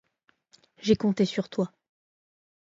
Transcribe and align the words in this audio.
J'ai 0.79 0.95
compté 0.95 1.25
sur 1.25 1.47
toi. 1.47 1.71